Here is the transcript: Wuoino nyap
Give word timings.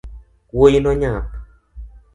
Wuoino 0.53 0.91
nyap 0.99 1.27